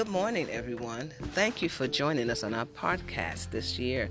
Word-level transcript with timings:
Good 0.00 0.08
morning, 0.08 0.48
everyone. 0.48 1.12
Thank 1.34 1.60
you 1.60 1.68
for 1.68 1.86
joining 1.86 2.30
us 2.30 2.42
on 2.42 2.54
our 2.54 2.64
podcast 2.64 3.50
this 3.50 3.78
year. 3.78 4.08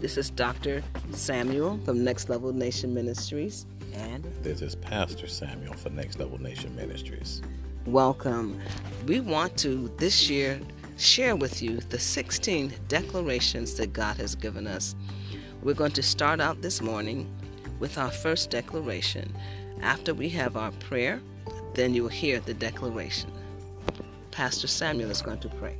This 0.00 0.18
is 0.18 0.30
Dr. 0.30 0.82
Samuel 1.12 1.78
from 1.84 2.02
Next 2.02 2.28
Level 2.28 2.52
Nation 2.52 2.92
Ministries. 2.92 3.66
And 3.92 4.24
this 4.42 4.62
is 4.62 4.74
Pastor 4.74 5.28
Samuel 5.28 5.74
for 5.74 5.90
Next 5.90 6.18
Level 6.18 6.42
Nation 6.42 6.74
Ministries. 6.74 7.40
Welcome. 7.86 8.60
We 9.06 9.20
want 9.20 9.56
to 9.58 9.94
this 9.98 10.28
year 10.28 10.58
share 10.96 11.36
with 11.36 11.62
you 11.62 11.76
the 11.76 12.00
16 12.00 12.74
declarations 12.88 13.76
that 13.76 13.92
God 13.92 14.16
has 14.16 14.34
given 14.34 14.66
us. 14.66 14.96
We're 15.62 15.74
going 15.74 15.92
to 15.92 16.02
start 16.02 16.40
out 16.40 16.62
this 16.62 16.82
morning 16.82 17.32
with 17.78 17.96
our 17.96 18.10
first 18.10 18.50
declaration. 18.50 19.32
After 19.82 20.12
we 20.14 20.30
have 20.30 20.56
our 20.56 20.72
prayer, 20.72 21.20
then 21.74 21.94
you'll 21.94 22.08
hear 22.08 22.40
the 22.40 22.54
declaration. 22.54 23.30
Pastor 24.34 24.66
Samuel 24.66 25.12
is 25.12 25.22
going 25.22 25.38
to 25.38 25.48
pray. 25.48 25.76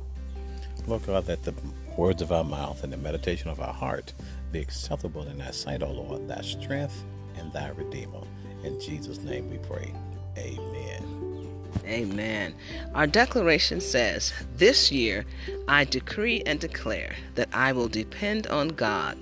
Lord 0.87 1.05
God, 1.05 1.25
that 1.25 1.43
the 1.43 1.53
words 1.97 2.21
of 2.21 2.31
our 2.31 2.45
mouth 2.45 2.85
and 2.85 2.93
the 2.93 2.97
meditation 2.97 3.49
of 3.49 3.59
our 3.59 3.73
heart 3.73 4.13
be 4.53 4.59
acceptable 4.59 5.23
in 5.27 5.39
thy 5.39 5.51
sight, 5.51 5.83
O 5.83 5.91
Lord, 5.91 6.29
thy 6.29 6.41
strength 6.41 7.03
and 7.37 7.51
thy 7.51 7.67
redeemer. 7.69 8.21
In 8.63 8.79
Jesus' 8.79 9.17
name 9.17 9.49
we 9.49 9.57
pray. 9.57 9.93
Amen. 10.37 11.61
Amen. 11.85 12.55
Our 12.93 13.07
declaration 13.07 13.81
says, 13.81 14.31
This 14.55 14.89
year 14.89 15.25
I 15.67 15.83
decree 15.83 16.41
and 16.45 16.57
declare 16.57 17.13
that 17.35 17.49
I 17.51 17.73
will 17.73 17.89
depend 17.89 18.47
on 18.47 18.69
God 18.69 19.17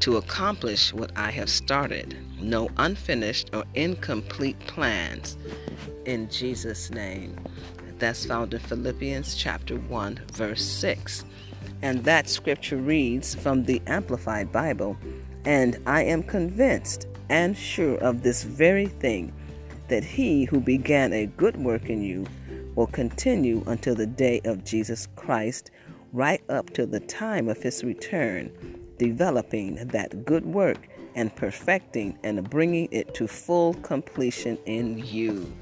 to 0.00 0.16
accomplish 0.16 0.92
what 0.92 1.12
I 1.16 1.30
have 1.30 1.48
started. 1.48 2.16
No 2.40 2.68
unfinished 2.76 3.50
or 3.52 3.64
incomplete 3.74 4.58
plans. 4.66 5.38
In 6.06 6.28
Jesus' 6.28 6.90
name. 6.90 7.38
That's 7.98 8.26
found 8.26 8.54
in 8.54 8.60
Philippians 8.60 9.34
chapter 9.34 9.76
1, 9.76 10.20
verse 10.32 10.64
6. 10.64 11.24
And 11.82 12.02
that 12.04 12.28
scripture 12.28 12.76
reads 12.76 13.34
from 13.34 13.64
the 13.64 13.80
Amplified 13.86 14.50
Bible 14.52 14.96
And 15.44 15.78
I 15.86 16.02
am 16.04 16.22
convinced 16.22 17.06
and 17.28 17.56
sure 17.56 17.96
of 17.98 18.22
this 18.22 18.42
very 18.42 18.86
thing, 18.86 19.32
that 19.88 20.04
he 20.04 20.44
who 20.44 20.60
began 20.60 21.12
a 21.12 21.26
good 21.26 21.56
work 21.56 21.88
in 21.88 22.02
you 22.02 22.26
will 22.74 22.86
continue 22.86 23.62
until 23.66 23.94
the 23.94 24.06
day 24.06 24.40
of 24.44 24.64
Jesus 24.64 25.06
Christ, 25.16 25.70
right 26.12 26.42
up 26.48 26.70
to 26.70 26.86
the 26.86 27.00
time 27.00 27.48
of 27.48 27.62
his 27.62 27.84
return, 27.84 28.50
developing 28.98 29.76
that 29.88 30.24
good 30.24 30.44
work 30.44 30.88
and 31.14 31.34
perfecting 31.34 32.18
and 32.24 32.48
bringing 32.50 32.88
it 32.90 33.14
to 33.14 33.26
full 33.28 33.74
completion 33.74 34.58
in 34.66 34.98
you. 34.98 35.52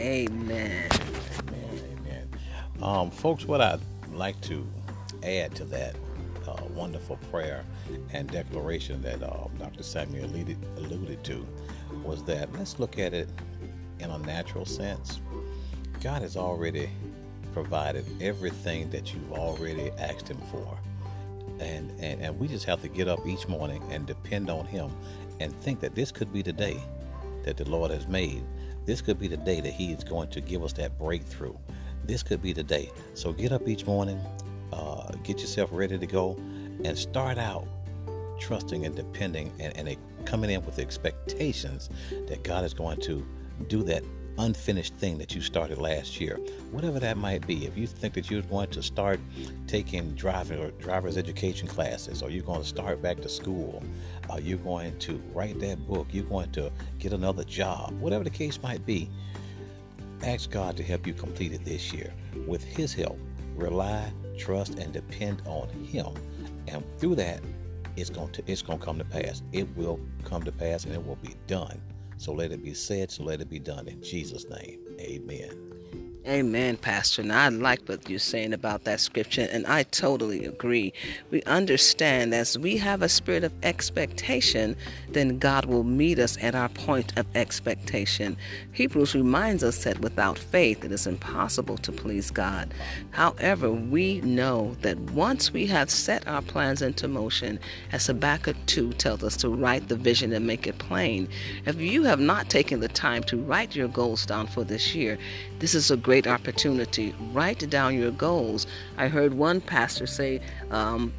Amen. 0.00 0.88
Um, 2.82 3.10
folks, 3.10 3.46
what 3.46 3.62
I'd 3.62 3.80
like 4.12 4.38
to 4.42 4.66
add 5.22 5.54
to 5.54 5.64
that 5.64 5.96
uh, 6.46 6.56
wonderful 6.74 7.16
prayer 7.30 7.64
and 8.12 8.30
declaration 8.30 9.00
that 9.02 9.22
uh, 9.22 9.48
Dr. 9.58 9.82
Samuel 9.82 10.26
alluded, 10.26 10.58
alluded 10.76 11.24
to 11.24 11.46
was 12.04 12.22
that 12.24 12.52
let's 12.52 12.78
look 12.78 12.98
at 12.98 13.14
it 13.14 13.28
in 13.98 14.10
a 14.10 14.18
natural 14.18 14.66
sense. 14.66 15.20
God 16.02 16.20
has 16.20 16.36
already 16.36 16.90
provided 17.54 18.04
everything 18.20 18.90
that 18.90 19.14
you've 19.14 19.32
already 19.32 19.90
asked 19.98 20.28
Him 20.28 20.40
for. 20.50 20.78
And, 21.58 21.90
and, 21.98 22.20
and 22.20 22.38
we 22.38 22.46
just 22.46 22.66
have 22.66 22.82
to 22.82 22.88
get 22.88 23.08
up 23.08 23.26
each 23.26 23.48
morning 23.48 23.82
and 23.90 24.06
depend 24.06 24.50
on 24.50 24.66
Him 24.66 24.90
and 25.40 25.54
think 25.62 25.80
that 25.80 25.94
this 25.94 26.12
could 26.12 26.30
be 26.30 26.42
the 26.42 26.52
day 26.52 26.78
that 27.44 27.56
the 27.56 27.68
Lord 27.68 27.90
has 27.90 28.06
made. 28.06 28.44
This 28.84 29.00
could 29.00 29.18
be 29.18 29.28
the 29.28 29.38
day 29.38 29.62
that 29.62 29.72
He 29.72 29.92
is 29.92 30.04
going 30.04 30.28
to 30.28 30.42
give 30.42 30.62
us 30.62 30.74
that 30.74 30.98
breakthrough 30.98 31.56
this 32.06 32.22
could 32.22 32.42
be 32.42 32.52
the 32.52 32.62
day. 32.62 32.90
So 33.14 33.32
get 33.32 33.52
up 33.52 33.68
each 33.68 33.86
morning, 33.86 34.20
uh, 34.72 35.12
get 35.22 35.40
yourself 35.40 35.70
ready 35.72 35.98
to 35.98 36.06
go, 36.06 36.36
and 36.84 36.96
start 36.96 37.38
out 37.38 37.66
trusting 38.38 38.84
and 38.84 38.94
depending 38.94 39.52
and, 39.58 39.76
and 39.76 39.96
coming 40.24 40.50
in 40.50 40.64
with 40.64 40.76
the 40.76 40.82
expectations 40.82 41.88
that 42.28 42.42
God 42.42 42.64
is 42.64 42.74
going 42.74 43.00
to 43.02 43.26
do 43.68 43.82
that 43.84 44.02
unfinished 44.38 44.94
thing 44.94 45.18
that 45.18 45.34
you 45.34 45.40
started 45.40 45.78
last 45.78 46.20
year, 46.20 46.36
whatever 46.70 47.00
that 47.00 47.16
might 47.16 47.46
be. 47.46 47.66
If 47.66 47.76
you 47.76 47.86
think 47.86 48.14
that 48.14 48.30
you're 48.30 48.42
going 48.42 48.68
to 48.70 48.82
start 48.82 49.18
taking 49.66 50.14
driving 50.14 50.58
or 50.58 50.70
driver's 50.72 51.16
education 51.16 51.66
classes, 51.66 52.22
or 52.22 52.30
you're 52.30 52.44
going 52.44 52.60
to 52.60 52.68
start 52.68 53.00
back 53.00 53.20
to 53.22 53.28
school, 53.28 53.82
or 54.28 54.40
you're 54.40 54.58
going 54.58 54.98
to 55.00 55.22
write 55.32 55.58
that 55.60 55.86
book, 55.86 56.08
you're 56.10 56.24
going 56.24 56.50
to 56.52 56.70
get 56.98 57.12
another 57.12 57.44
job, 57.44 57.98
whatever 58.00 58.24
the 58.24 58.30
case 58.30 58.62
might 58.62 58.84
be, 58.84 59.08
Ask 60.22 60.50
God 60.50 60.76
to 60.76 60.82
help 60.82 61.06
you 61.06 61.12
complete 61.12 61.52
it 61.52 61.64
this 61.64 61.92
year. 61.92 62.12
With 62.46 62.64
His 62.64 62.94
help, 62.94 63.18
rely, 63.54 64.12
trust, 64.38 64.78
and 64.78 64.92
depend 64.92 65.42
on 65.46 65.68
Him. 65.68 66.14
And 66.68 66.84
through 66.98 67.16
that, 67.16 67.42
it's 67.96 68.10
going 68.10 68.32
to 68.32 68.42
it's 68.46 68.62
going 68.62 68.78
to 68.78 68.84
come 68.84 68.98
to 68.98 69.04
pass. 69.04 69.42
It 69.52 69.74
will 69.76 70.00
come 70.24 70.42
to 70.44 70.52
pass, 70.52 70.84
and 70.84 70.94
it 70.94 71.04
will 71.04 71.16
be 71.16 71.34
done. 71.46 71.80
So 72.18 72.32
let 72.32 72.52
it 72.52 72.62
be 72.62 72.74
said. 72.74 73.10
So 73.10 73.24
let 73.24 73.40
it 73.40 73.50
be 73.50 73.58
done 73.58 73.88
in 73.88 74.02
Jesus' 74.02 74.48
name. 74.48 74.80
Amen. 75.00 76.05
Amen, 76.28 76.76
Pastor. 76.76 77.22
And 77.22 77.32
I 77.32 77.48
like 77.50 77.88
what 77.88 78.10
you're 78.10 78.18
saying 78.18 78.52
about 78.52 78.82
that 78.82 78.98
scripture, 78.98 79.46
and 79.52 79.64
I 79.64 79.84
totally 79.84 80.44
agree. 80.44 80.92
We 81.30 81.40
understand 81.44 82.34
as 82.34 82.58
we 82.58 82.78
have 82.78 83.00
a 83.00 83.08
spirit 83.08 83.44
of 83.44 83.52
expectation, 83.62 84.76
then 85.08 85.38
God 85.38 85.66
will 85.66 85.84
meet 85.84 86.18
us 86.18 86.36
at 86.42 86.56
our 86.56 86.68
point 86.68 87.16
of 87.16 87.26
expectation. 87.36 88.36
Hebrews 88.72 89.14
reminds 89.14 89.62
us 89.62 89.84
that 89.84 90.00
without 90.00 90.36
faith 90.36 90.84
it 90.84 90.90
is 90.90 91.06
impossible 91.06 91.78
to 91.78 91.92
please 91.92 92.32
God. 92.32 92.74
However, 93.12 93.70
we 93.70 94.20
know 94.22 94.74
that 94.82 94.98
once 95.12 95.52
we 95.52 95.64
have 95.66 95.90
set 95.90 96.26
our 96.26 96.42
plans 96.42 96.82
into 96.82 97.06
motion, 97.06 97.60
as 97.92 98.08
Habakkuk 98.08 98.56
2 98.66 98.94
tells 98.94 99.22
us 99.22 99.36
to 99.36 99.48
write 99.48 99.86
the 99.86 99.96
vision 99.96 100.32
and 100.32 100.44
make 100.44 100.66
it 100.66 100.78
plain, 100.78 101.28
if 101.66 101.80
you 101.80 102.02
have 102.02 102.18
not 102.18 102.50
taken 102.50 102.80
the 102.80 102.88
time 102.88 103.22
to 103.24 103.36
write 103.36 103.76
your 103.76 103.88
goals 103.88 104.26
down 104.26 104.48
for 104.48 104.64
this 104.64 104.92
year, 104.92 105.18
this 105.60 105.74
is 105.74 105.90
a 105.92 105.96
great 105.96 106.15
opportunity. 106.24 107.12
Write 107.32 107.68
down 107.68 107.98
your 107.98 108.12
goals. 108.12 108.64
I 108.96 109.08
heard 109.08 109.34
one 109.34 109.60
pastor 109.60 110.06
say, 110.06 110.40
um, 110.70 111.12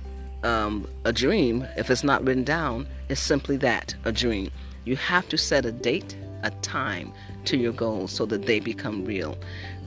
um, 0.44 0.88
a 1.04 1.12
dream, 1.12 1.68
if 1.76 1.90
it's 1.90 2.04
not 2.04 2.24
written 2.24 2.46
down, 2.46 2.88
is 3.10 3.20
simply 3.20 3.58
that 3.58 3.96
a 4.06 4.12
dream. 4.12 4.50
You 4.86 4.96
have 4.96 5.28
to 5.30 5.38
set 5.38 5.66
a 5.66 5.72
date, 5.72 6.16
a 6.44 6.52
time 6.62 7.12
to 7.46 7.58
your 7.58 7.74
goals 7.74 8.12
so 8.12 8.26
that 8.28 8.46
they 8.46 8.60
become 8.60 9.04
real. 9.04 9.38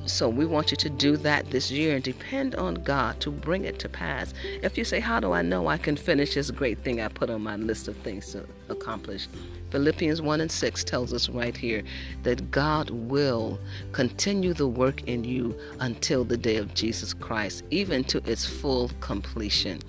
So 0.07 0.29
we 0.29 0.47
want 0.47 0.71
you 0.71 0.77
to 0.79 0.91
do 0.91 1.17
that 1.19 1.51
this 1.51 1.71
year 1.71 1.95
and 1.95 2.03
depend 2.03 2.55
on 2.55 2.75
God 2.75 3.21
to 3.21 3.31
bring 3.31 3.65
it 3.65 3.79
to 3.81 3.89
pass. 3.89 4.35
If 4.63 4.77
you 4.77 4.85
say, 4.85 5.01
How 5.01 5.21
do 5.21 5.33
I 5.33 5.43
know 5.43 5.69
I 5.69 5.79
can 5.79 5.97
finish 5.97 6.35
this 6.35 6.51
great 6.51 6.79
thing 6.83 7.01
I 7.01 7.09
put 7.09 7.31
on 7.31 7.43
my 7.43 7.57
list 7.57 7.89
of 7.89 7.97
things 7.99 8.33
to 8.33 8.45
accomplish? 8.69 9.29
Philippians 9.71 10.21
1 10.21 10.41
and 10.41 10.51
6 10.51 10.85
tells 10.85 11.13
us 11.13 11.29
right 11.29 11.57
here 11.57 11.83
that 12.25 12.51
God 12.51 12.91
will 12.91 13.61
continue 13.93 14.53
the 14.53 14.67
work 14.67 15.05
in 15.05 15.23
you 15.23 15.57
until 15.79 16.25
the 16.25 16.37
day 16.37 16.57
of 16.57 16.75
Jesus 16.75 17.15
Christ, 17.15 17.63
even 17.71 18.03
to 18.05 18.19
its 18.29 18.45
full 18.45 18.91
completion. 19.01 19.81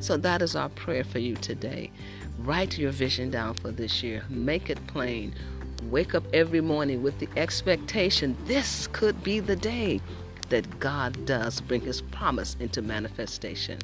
So 0.00 0.16
that 0.16 0.42
is 0.42 0.56
our 0.56 0.68
prayer 0.70 1.04
for 1.04 1.20
you 1.20 1.36
today. 1.36 1.92
Write 2.38 2.78
your 2.78 2.90
vision 2.90 3.30
down 3.30 3.54
for 3.54 3.70
this 3.70 4.02
year, 4.02 4.24
make 4.28 4.70
it 4.70 4.84
plain. 4.86 5.34
Wake 5.84 6.14
up 6.14 6.24
every 6.32 6.60
morning 6.60 7.02
with 7.02 7.18
the 7.18 7.28
expectation 7.36 8.36
this 8.46 8.88
could 8.88 9.22
be 9.22 9.40
the 9.40 9.56
day 9.56 10.00
that 10.48 10.78
God 10.78 11.24
does 11.24 11.60
bring 11.60 11.80
his 11.82 12.00
promise 12.00 12.56
into 12.60 12.82
manifestation. 12.82 13.78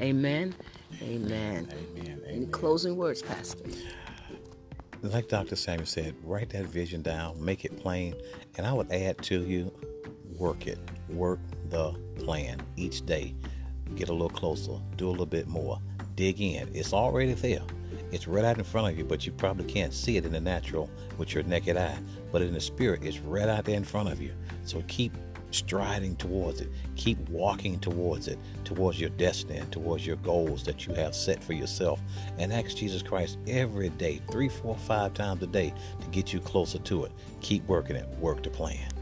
Amen. 0.00 0.54
Amen. 1.02 1.68
Amen. 1.96 2.22
Any 2.28 2.46
closing 2.46 2.96
words, 2.96 3.22
Pastor? 3.22 3.64
like 5.02 5.28
Dr. 5.28 5.56
Samuel 5.56 5.86
said, 5.86 6.14
write 6.22 6.50
that 6.50 6.66
vision 6.66 7.02
down, 7.02 7.42
make 7.42 7.64
it 7.64 7.78
plain, 7.78 8.14
and 8.56 8.66
I 8.66 8.72
would 8.72 8.92
add 8.92 9.18
to 9.24 9.42
you, 9.42 9.72
work 10.38 10.66
it. 10.66 10.78
Work 11.08 11.40
the 11.70 11.92
plan 12.18 12.60
each 12.76 13.04
day. 13.06 13.34
Get 13.96 14.08
a 14.08 14.12
little 14.12 14.28
closer, 14.28 14.78
do 14.96 15.08
a 15.08 15.10
little 15.10 15.26
bit 15.26 15.48
more, 15.48 15.80
dig 16.20 16.38
in. 16.42 16.68
It's 16.74 16.92
already 16.92 17.32
there. 17.32 17.62
It's 18.12 18.28
right 18.28 18.44
out 18.44 18.58
in 18.58 18.64
front 18.64 18.92
of 18.92 18.98
you, 18.98 19.04
but 19.06 19.24
you 19.24 19.32
probably 19.32 19.64
can't 19.64 19.94
see 19.94 20.18
it 20.18 20.26
in 20.26 20.32
the 20.32 20.40
natural 20.40 20.90
with 21.16 21.32
your 21.32 21.44
naked 21.44 21.78
eye. 21.78 21.98
But 22.30 22.42
in 22.42 22.52
the 22.52 22.60
spirit, 22.60 23.02
it's 23.02 23.20
right 23.20 23.48
out 23.48 23.64
there 23.64 23.76
in 23.76 23.84
front 23.84 24.12
of 24.12 24.20
you. 24.20 24.34
So 24.66 24.84
keep 24.86 25.14
striding 25.50 26.16
towards 26.16 26.60
it. 26.60 26.68
Keep 26.94 27.26
walking 27.30 27.80
towards 27.80 28.28
it, 28.28 28.38
towards 28.64 29.00
your 29.00 29.08
destiny 29.10 29.62
towards 29.70 30.06
your 30.06 30.16
goals 30.16 30.62
that 30.64 30.86
you 30.86 30.92
have 30.92 31.14
set 31.14 31.42
for 31.42 31.54
yourself. 31.54 32.02
And 32.36 32.52
ask 32.52 32.76
Jesus 32.76 33.02
Christ 33.02 33.38
every 33.48 33.88
day, 33.88 34.20
three, 34.30 34.50
four, 34.50 34.76
five 34.76 35.14
times 35.14 35.42
a 35.42 35.46
day, 35.46 35.72
to 36.02 36.06
get 36.08 36.34
you 36.34 36.40
closer 36.40 36.80
to 36.80 37.04
it. 37.04 37.12
Keep 37.40 37.66
working 37.66 37.96
it. 37.96 38.06
Work 38.18 38.42
the 38.42 38.50
plan. 38.50 38.99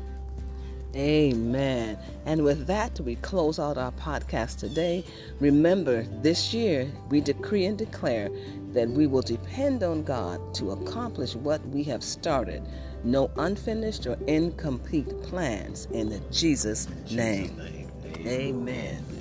Amen. 0.98 1.96
And 2.26 2.42
with 2.42 2.66
that, 2.66 2.98
we 3.00 3.14
close 3.16 3.60
out 3.60 3.78
our 3.78 3.92
podcast 3.92 4.58
today. 4.58 5.04
Remember, 5.38 6.02
this 6.22 6.52
year 6.52 6.90
we 7.08 7.20
decree 7.20 7.66
and 7.66 7.78
declare 7.78 8.30
that 8.72 8.88
we 8.88 9.06
will 9.06 9.22
depend 9.22 9.84
on 9.84 10.02
God 10.02 10.54
to 10.54 10.72
accomplish 10.72 11.36
what 11.36 11.64
we 11.68 11.84
have 11.84 12.02
started 12.02 12.62
no 13.04 13.30
unfinished 13.36 14.06
or 14.06 14.18
incomplete 14.26 15.08
plans 15.22 15.86
in 15.92 16.20
Jesus' 16.32 16.88
name. 17.10 17.56
Jesus 17.56 17.56
name. 17.56 18.26
Amen. 18.26 19.17